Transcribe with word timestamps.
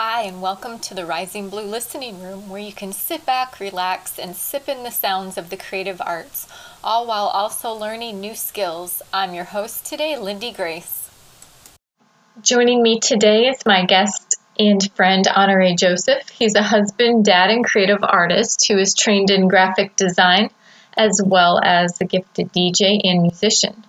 Hi, 0.00 0.22
and 0.22 0.40
welcome 0.40 0.78
to 0.78 0.94
the 0.94 1.04
Rising 1.04 1.48
Blue 1.48 1.64
Listening 1.64 2.22
Room, 2.22 2.48
where 2.48 2.60
you 2.60 2.72
can 2.72 2.92
sit 2.92 3.26
back, 3.26 3.58
relax, 3.58 4.16
and 4.16 4.36
sip 4.36 4.68
in 4.68 4.84
the 4.84 4.92
sounds 4.92 5.36
of 5.36 5.50
the 5.50 5.56
creative 5.56 6.00
arts, 6.00 6.46
all 6.84 7.04
while 7.04 7.26
also 7.26 7.72
learning 7.72 8.20
new 8.20 8.36
skills. 8.36 9.02
I'm 9.12 9.34
your 9.34 9.42
host 9.42 9.86
today, 9.86 10.16
Lindy 10.16 10.52
Grace. 10.52 11.10
Joining 12.40 12.80
me 12.80 13.00
today 13.00 13.48
is 13.48 13.66
my 13.66 13.86
guest 13.86 14.36
and 14.56 14.80
friend, 14.94 15.26
Honoray 15.26 15.76
Joseph. 15.76 16.28
He's 16.28 16.54
a 16.54 16.62
husband, 16.62 17.24
dad, 17.24 17.50
and 17.50 17.64
creative 17.64 18.04
artist 18.04 18.68
who 18.68 18.78
is 18.78 18.94
trained 18.94 19.30
in 19.30 19.48
graphic 19.48 19.96
design 19.96 20.50
as 20.96 21.20
well 21.26 21.60
as 21.60 22.00
a 22.00 22.04
gifted 22.04 22.52
DJ 22.52 23.00
and 23.02 23.22
musician. 23.22 23.84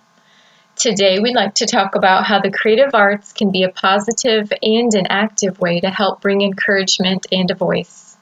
Today, 0.80 1.18
we'd 1.18 1.34
like 1.34 1.56
to 1.56 1.66
talk 1.66 1.94
about 1.94 2.24
how 2.24 2.40
the 2.40 2.50
creative 2.50 2.94
arts 2.94 3.34
can 3.34 3.52
be 3.52 3.64
a 3.64 3.68
positive 3.68 4.50
and 4.62 4.94
an 4.94 5.06
active 5.10 5.60
way 5.60 5.78
to 5.78 5.90
help 5.90 6.22
bring 6.22 6.40
encouragement 6.40 7.26
and 7.30 7.50
a 7.50 7.54
voice. 7.54 8.16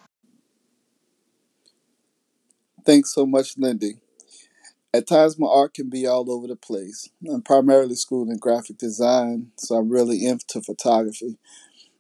Thanks 2.84 3.14
so 3.14 3.26
much, 3.26 3.56
Lindy. 3.56 3.98
At 4.92 5.06
times, 5.06 5.38
my 5.38 5.46
art 5.46 5.72
can 5.72 5.88
be 5.88 6.04
all 6.04 6.28
over 6.32 6.48
the 6.48 6.56
place. 6.56 7.08
I'm 7.32 7.42
primarily 7.42 7.94
schooled 7.94 8.28
in 8.28 8.38
graphic 8.38 8.76
design, 8.76 9.52
so 9.56 9.76
I'm 9.76 9.88
really 9.88 10.26
into 10.26 10.60
photography. 10.60 11.38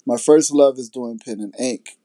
My 0.04 0.16
first 0.16 0.52
love 0.52 0.76
is 0.78 0.88
doing 0.88 1.20
pen 1.24 1.38
and 1.38 1.54
ink. 1.60 1.98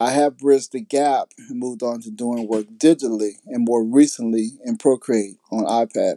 I 0.00 0.12
have 0.12 0.38
bridged 0.38 0.72
the 0.72 0.80
gap 0.80 1.32
and 1.36 1.58
moved 1.58 1.82
on 1.82 2.00
to 2.00 2.10
doing 2.10 2.48
work 2.48 2.64
digitally 2.78 3.32
and 3.46 3.66
more 3.68 3.84
recently 3.84 4.52
in 4.64 4.78
Procreate 4.78 5.36
on 5.52 5.64
iPad. 5.64 6.16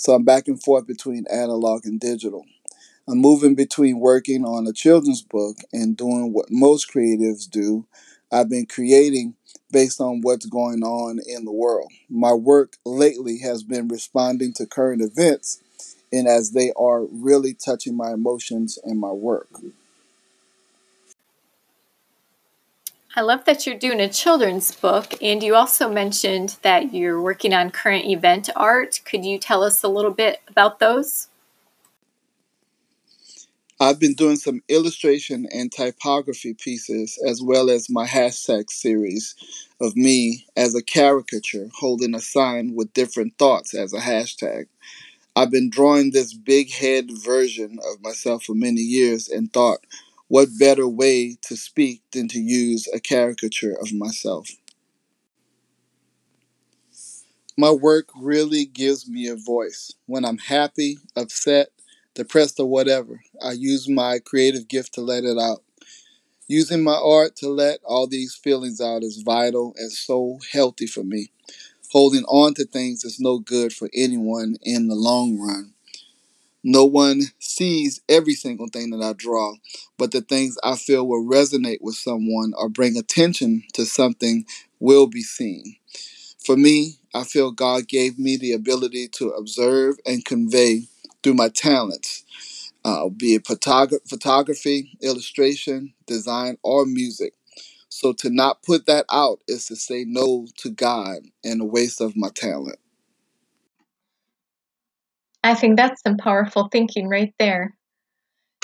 So 0.00 0.14
I'm 0.14 0.24
back 0.24 0.48
and 0.48 0.60
forth 0.62 0.86
between 0.86 1.26
analog 1.30 1.84
and 1.84 2.00
digital. 2.00 2.46
I'm 3.06 3.18
moving 3.18 3.54
between 3.54 4.00
working 4.00 4.46
on 4.46 4.66
a 4.66 4.72
children's 4.72 5.20
book 5.20 5.58
and 5.74 5.94
doing 5.94 6.32
what 6.32 6.46
most 6.50 6.90
creatives 6.90 7.50
do. 7.50 7.86
I've 8.32 8.48
been 8.48 8.64
creating 8.64 9.34
based 9.70 10.00
on 10.00 10.22
what's 10.22 10.46
going 10.46 10.82
on 10.82 11.20
in 11.26 11.44
the 11.44 11.52
world. 11.52 11.92
My 12.08 12.32
work 12.32 12.78
lately 12.86 13.40
has 13.40 13.62
been 13.62 13.88
responding 13.88 14.54
to 14.54 14.64
current 14.64 15.02
events 15.02 15.60
and 16.10 16.26
as 16.26 16.52
they 16.52 16.72
are 16.78 17.04
really 17.04 17.52
touching 17.52 17.94
my 17.94 18.12
emotions 18.12 18.78
and 18.82 18.98
my 18.98 19.12
work. 19.12 19.50
I 23.16 23.22
love 23.22 23.44
that 23.46 23.66
you're 23.66 23.76
doing 23.76 24.00
a 24.00 24.08
children's 24.08 24.72
book, 24.72 25.14
and 25.20 25.42
you 25.42 25.56
also 25.56 25.90
mentioned 25.90 26.56
that 26.62 26.94
you're 26.94 27.20
working 27.20 27.52
on 27.52 27.70
current 27.70 28.04
event 28.04 28.48
art. 28.54 29.00
Could 29.04 29.24
you 29.24 29.36
tell 29.36 29.64
us 29.64 29.82
a 29.82 29.88
little 29.88 30.12
bit 30.12 30.40
about 30.46 30.78
those? 30.78 31.26
I've 33.80 33.98
been 33.98 34.14
doing 34.14 34.36
some 34.36 34.62
illustration 34.68 35.48
and 35.52 35.72
typography 35.72 36.54
pieces, 36.54 37.18
as 37.26 37.42
well 37.42 37.68
as 37.68 37.90
my 37.90 38.06
hashtag 38.06 38.70
series 38.70 39.34
of 39.80 39.96
me 39.96 40.46
as 40.56 40.76
a 40.76 40.82
caricature 40.82 41.68
holding 41.74 42.14
a 42.14 42.20
sign 42.20 42.76
with 42.76 42.92
different 42.92 43.36
thoughts 43.38 43.74
as 43.74 43.92
a 43.92 43.98
hashtag. 43.98 44.66
I've 45.34 45.50
been 45.50 45.70
drawing 45.70 46.12
this 46.12 46.32
big 46.32 46.70
head 46.70 47.10
version 47.10 47.78
of 47.90 48.02
myself 48.02 48.44
for 48.44 48.54
many 48.54 48.82
years 48.82 49.28
and 49.28 49.52
thought, 49.52 49.80
what 50.30 50.48
better 50.60 50.86
way 50.86 51.36
to 51.42 51.56
speak 51.56 52.02
than 52.12 52.28
to 52.28 52.38
use 52.38 52.86
a 52.94 53.00
caricature 53.00 53.74
of 53.82 53.92
myself? 53.92 54.48
My 57.58 57.72
work 57.72 58.10
really 58.16 58.64
gives 58.64 59.08
me 59.08 59.26
a 59.26 59.34
voice. 59.34 59.92
When 60.06 60.24
I'm 60.24 60.38
happy, 60.38 60.98
upset, 61.16 61.70
depressed, 62.14 62.60
or 62.60 62.66
whatever, 62.66 63.20
I 63.42 63.52
use 63.52 63.88
my 63.88 64.20
creative 64.20 64.68
gift 64.68 64.94
to 64.94 65.00
let 65.00 65.24
it 65.24 65.36
out. 65.36 65.64
Using 66.46 66.84
my 66.84 66.94
art 66.94 67.34
to 67.38 67.48
let 67.48 67.80
all 67.84 68.06
these 68.06 68.36
feelings 68.36 68.80
out 68.80 69.02
is 69.02 69.22
vital 69.26 69.74
and 69.78 69.90
so 69.90 70.38
healthy 70.52 70.86
for 70.86 71.02
me. 71.02 71.32
Holding 71.90 72.22
on 72.26 72.54
to 72.54 72.64
things 72.64 73.02
is 73.02 73.18
no 73.18 73.40
good 73.40 73.72
for 73.72 73.90
anyone 73.92 74.58
in 74.62 74.86
the 74.86 74.94
long 74.94 75.40
run. 75.40 75.74
No 76.62 76.84
one 76.84 77.22
sees 77.38 78.00
every 78.08 78.34
single 78.34 78.68
thing 78.68 78.90
that 78.90 79.02
I 79.02 79.12
draw, 79.14 79.54
but 79.98 80.12
the 80.12 80.20
things 80.20 80.58
I 80.62 80.76
feel 80.76 81.06
will 81.06 81.24
resonate 81.24 81.80
with 81.80 81.96
someone 81.96 82.52
or 82.56 82.68
bring 82.68 82.96
attention 82.96 83.64
to 83.74 83.86
something 83.86 84.46
will 84.78 85.06
be 85.06 85.22
seen. 85.22 85.76
For 86.44 86.56
me, 86.56 86.98
I 87.14 87.24
feel 87.24 87.50
God 87.52 87.88
gave 87.88 88.18
me 88.18 88.36
the 88.36 88.52
ability 88.52 89.08
to 89.14 89.30
observe 89.30 89.96
and 90.06 90.24
convey 90.24 90.84
through 91.22 91.34
my 91.34 91.48
talents, 91.48 92.24
uh, 92.84 93.08
be 93.08 93.34
it 93.34 93.44
photog- 93.44 94.08
photography, 94.08 94.96
illustration, 95.00 95.94
design, 96.06 96.58
or 96.62 96.86
music. 96.86 97.34
So 97.88 98.12
to 98.14 98.30
not 98.30 98.62
put 98.62 98.86
that 98.86 99.06
out 99.10 99.40
is 99.48 99.66
to 99.66 99.76
say 99.76 100.04
no 100.06 100.46
to 100.58 100.70
God 100.70 101.20
and 101.44 101.60
a 101.60 101.64
waste 101.64 102.00
of 102.00 102.16
my 102.16 102.30
talent. 102.34 102.78
I 105.42 105.54
think 105.54 105.76
that's 105.76 106.02
some 106.02 106.16
powerful 106.16 106.68
thinking 106.70 107.08
right 107.08 107.34
there. 107.38 107.74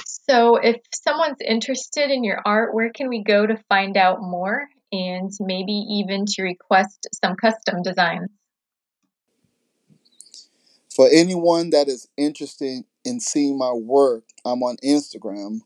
So, 0.05 0.57
if 0.57 0.77
someone's 0.93 1.41
interested 1.41 2.11
in 2.11 2.25
your 2.25 2.43
art, 2.45 2.75
where 2.75 2.91
can 2.91 3.09
we 3.09 3.23
go 3.23 3.47
to 3.47 3.57
find 3.69 3.97
out 3.97 4.21
more 4.21 4.69
and 4.93 5.31
maybe 5.41 5.73
even 5.73 6.27
to 6.27 6.43
request 6.43 7.07
some 7.25 7.37
custom 7.37 7.83
designs? 7.83 8.29
For 10.95 11.09
anyone 11.13 11.71
that 11.71 11.89
is 11.89 12.09
interested 12.17 12.85
in 13.05 13.21
seeing 13.21 13.57
my 13.57 13.73
work, 13.73 14.25
I'm 14.45 14.63
on 14.63 14.77
Instagram 14.85 15.61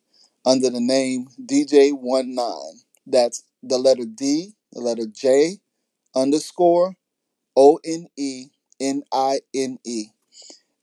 under 0.44 0.70
the 0.70 0.80
name 0.80 1.28
DJ19. 1.44 2.82
That's 3.06 3.44
the 3.62 3.78
letter 3.78 4.04
D, 4.04 4.54
the 4.72 4.80
letter 4.80 5.06
J, 5.06 5.58
underscore 6.14 6.94
O 7.56 7.78
N 7.84 8.08
E 8.16 8.48
N 8.80 9.02
I 9.12 9.40
N 9.54 9.78
E. 9.84 10.06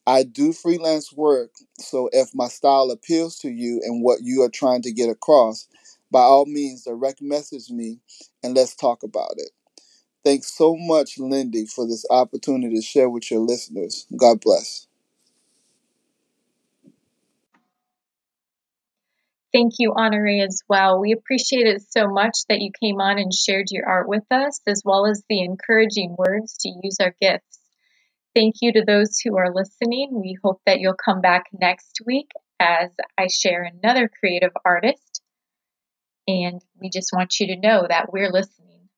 I 0.07 0.23
do 0.23 0.53
freelance 0.53 1.13
work, 1.13 1.51
so 1.79 2.09
if 2.13 2.33
my 2.33 2.47
style 2.47 2.89
appeals 2.91 3.37
to 3.39 3.49
you 3.49 3.81
and 3.85 4.03
what 4.03 4.21
you 4.23 4.41
are 4.43 4.49
trying 4.49 4.81
to 4.83 4.91
get 4.93 5.09
across, 5.09 5.67
by 6.11 6.21
all 6.21 6.45
means, 6.47 6.85
direct 6.85 7.21
message 7.21 7.69
me 7.69 7.99
and 8.43 8.55
let's 8.55 8.75
talk 8.75 9.03
about 9.03 9.33
it. 9.37 9.51
Thanks 10.23 10.51
so 10.55 10.75
much, 10.77 11.17
Lindy, 11.19 11.65
for 11.65 11.87
this 11.87 12.05
opportunity 12.09 12.75
to 12.75 12.81
share 12.81 13.09
with 13.09 13.31
your 13.31 13.41
listeners. 13.41 14.07
God 14.17 14.41
bless. 14.41 14.87
Thank 19.53 19.73
you, 19.79 19.91
Honoray, 19.93 20.41
as 20.45 20.61
well. 20.69 20.99
We 20.99 21.11
appreciate 21.11 21.67
it 21.67 21.81
so 21.91 22.07
much 22.07 22.45
that 22.49 22.61
you 22.61 22.71
came 22.81 23.01
on 23.01 23.17
and 23.19 23.33
shared 23.33 23.67
your 23.71 23.87
art 23.87 24.07
with 24.07 24.23
us, 24.31 24.61
as 24.67 24.83
well 24.85 25.05
as 25.05 25.23
the 25.29 25.41
encouraging 25.41 26.15
words 26.17 26.57
to 26.59 26.69
use 26.83 26.97
our 27.01 27.13
gifts. 27.19 27.56
Thank 28.37 28.57
you 28.61 28.71
to 28.73 28.83
those 28.85 29.17
who 29.17 29.35
are 29.35 29.51
listening. 29.51 30.09
We 30.11 30.37
hope 30.43 30.61
that 30.67 30.79
you'll 30.79 30.93
come 30.93 31.21
back 31.21 31.45
next 31.59 32.01
week 32.05 32.29
as 32.59 32.91
I 33.17 33.29
share 33.31 33.63
another 33.63 34.07
creative 34.07 34.51
artist. 34.63 35.23
And 36.27 36.61
we 36.79 36.91
just 36.91 37.09
want 37.11 37.39
you 37.39 37.47
to 37.47 37.55
know 37.59 37.87
that 37.89 38.13
we're 38.13 38.31
listening. 38.31 38.89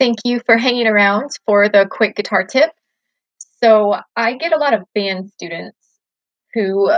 Thank 0.00 0.20
you 0.24 0.40
for 0.46 0.56
hanging 0.56 0.86
around 0.86 1.32
for 1.44 1.68
the 1.68 1.86
quick 1.90 2.16
guitar 2.16 2.44
tip. 2.44 2.70
So 3.62 3.96
I 4.16 4.36
get 4.36 4.52
a 4.52 4.58
lot 4.58 4.74
of 4.74 4.82
band 4.94 5.30
students 5.30 5.76
who 6.54 6.90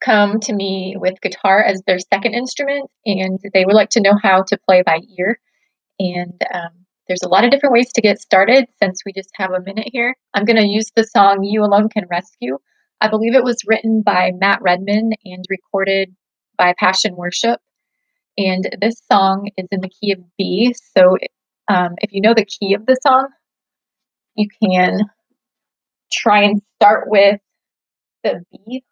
come 0.00 0.40
to 0.40 0.52
me 0.52 0.96
with 0.98 1.20
guitar 1.20 1.62
as 1.62 1.82
their 1.86 1.98
second 1.98 2.34
instrument, 2.34 2.90
and 3.04 3.38
they 3.52 3.64
would 3.64 3.74
like 3.74 3.90
to 3.90 4.00
know 4.00 4.14
how 4.22 4.42
to 4.42 4.58
play 4.68 4.82
by 4.82 5.00
ear. 5.18 5.38
And 5.98 6.40
um, 6.52 6.70
there's 7.08 7.22
a 7.24 7.28
lot 7.28 7.44
of 7.44 7.50
different 7.50 7.72
ways 7.72 7.92
to 7.94 8.02
get 8.02 8.20
started 8.20 8.66
since 8.80 9.02
we 9.04 9.12
just 9.12 9.30
have 9.34 9.52
a 9.52 9.60
minute 9.60 9.88
here. 9.92 10.14
I'm 10.34 10.44
going 10.44 10.56
to 10.56 10.66
use 10.66 10.90
the 10.94 11.04
song 11.04 11.42
You 11.42 11.64
Alone 11.64 11.88
Can 11.88 12.06
Rescue. 12.10 12.58
I 13.00 13.08
believe 13.08 13.34
it 13.34 13.44
was 13.44 13.62
written 13.66 14.02
by 14.02 14.32
Matt 14.38 14.60
Redman 14.60 15.12
and 15.24 15.44
recorded 15.48 16.14
by 16.56 16.74
Passion 16.78 17.16
Worship. 17.16 17.60
And 18.36 18.68
this 18.80 19.00
song 19.10 19.50
is 19.56 19.66
in 19.70 19.80
the 19.80 19.88
key 19.88 20.12
of 20.12 20.18
B. 20.36 20.74
So 20.96 21.16
um, 21.68 21.94
if 21.98 22.12
you 22.12 22.20
know 22.20 22.34
the 22.34 22.44
key 22.44 22.74
of 22.74 22.86
the 22.86 22.96
song, 23.02 23.28
you 24.34 24.48
can 24.62 25.00
try 26.10 26.42
and 26.42 26.60
start 26.76 27.08
with 27.08 27.40
the 28.24 28.42
B. 28.52 28.84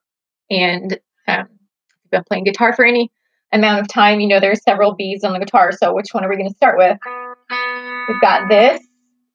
And 0.51 0.99
um, 1.29 1.49
if 1.89 1.97
you've 2.05 2.11
been 2.11 2.25
playing 2.25 2.45
guitar 2.45 2.73
for 2.75 2.85
any 2.85 3.11
amount 3.53 3.81
of 3.81 3.89
time, 3.89 4.21
you 4.21 4.29
know 4.29 4.41
there's 4.41 4.63
several 4.63 4.95
B's 4.95 5.25
on 5.25 5.33
the 5.33 5.39
guitar. 5.39 5.73
So 5.73 5.95
which 5.95 6.09
one 6.13 6.25
are 6.25 6.29
we 6.29 6.37
going 6.37 6.49
to 6.49 6.57
start 6.57 6.79
with? 6.79 6.99
We've 8.09 8.21
got 8.21 8.49
this. 8.49 8.81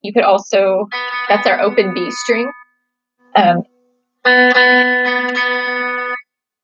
You 0.01 0.13
could 0.13 0.23
also, 0.23 0.87
that's 1.29 1.47
our 1.47 1.61
open 1.61 1.93
B 1.93 2.09
string. 2.11 2.51
Um, 3.35 3.63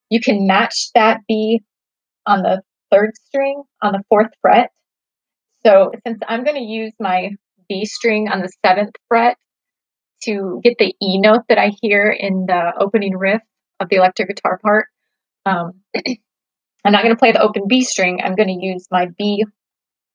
you 0.09 0.19
can 0.21 0.47
match 0.47 0.89
that 0.95 1.21
B 1.27 1.61
on 2.25 2.41
the 2.41 2.61
third 2.91 3.11
string 3.25 3.63
on 3.81 3.93
the 3.93 4.03
fourth 4.09 4.31
fret. 4.41 4.71
So 5.65 5.91
since 6.05 6.19
I'm 6.27 6.43
going 6.43 6.57
to 6.57 6.63
use 6.63 6.93
my 6.99 7.31
B 7.67 7.85
string 7.85 8.29
on 8.29 8.41
the 8.41 8.49
seventh 8.65 8.95
fret 9.07 9.37
to 10.23 10.59
get 10.63 10.77
the 10.77 10.95
E 11.01 11.19
note 11.19 11.43
that 11.49 11.57
I 11.57 11.71
hear 11.81 12.09
in 12.09 12.45
the 12.47 12.73
opening 12.79 13.17
riff 13.17 13.41
of 13.79 13.89
the 13.89 13.97
electric 13.97 14.29
guitar 14.29 14.57
part, 14.57 14.87
um, 15.45 15.73
I'm 16.85 16.93
not 16.93 17.03
going 17.03 17.13
to 17.13 17.19
play 17.19 17.31
the 17.31 17.41
open 17.41 17.67
B 17.67 17.83
string. 17.83 18.21
I'm 18.23 18.35
going 18.35 18.47
to 18.47 18.65
use 18.65 18.87
my 18.91 19.07
B 19.17 19.45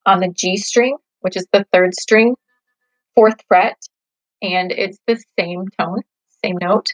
on 0.07 0.21
the 0.21 0.29
G 0.29 0.57
string, 0.57 0.97
which 1.21 1.37
is 1.37 1.47
the 1.53 1.67
third 1.73 1.95
string, 1.95 2.35
fourth 3.15 3.37
fret, 3.47 3.77
and 4.41 4.73
it's 4.73 4.99
the 5.07 5.23
same 5.39 5.69
tone, 5.79 6.01
same 6.43 6.57
note. 6.61 6.89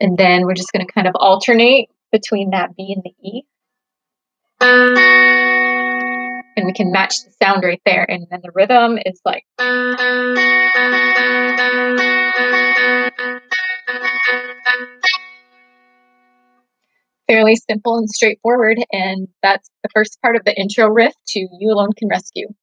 And 0.00 0.18
then 0.18 0.44
we're 0.44 0.54
just 0.54 0.72
going 0.72 0.86
to 0.86 0.92
kind 0.92 1.06
of 1.06 1.14
alternate 1.16 1.88
between 2.12 2.50
that 2.50 2.76
B 2.76 2.94
and 2.94 3.02
the 3.02 3.14
E. 3.26 3.44
And 6.56 6.66
we 6.66 6.72
can 6.72 6.92
match 6.92 7.22
the 7.24 7.30
sound 7.42 7.64
right 7.64 7.80
there. 7.84 8.08
And 8.08 8.26
then 8.30 8.40
the 8.42 8.50
rhythm 8.54 8.98
is 9.04 9.20
like. 9.24 9.44
Fairly 17.28 17.56
simple 17.56 17.98
and 17.98 18.08
straightforward. 18.08 18.78
And 18.92 19.28
that's 19.42 19.68
the 19.82 19.88
first 19.94 20.18
part 20.22 20.36
of 20.36 20.44
the 20.44 20.58
intro 20.58 20.88
riff 20.88 21.14
to 21.28 21.40
You 21.40 21.72
Alone 21.72 21.92
Can 21.96 22.08
Rescue. 22.08 22.48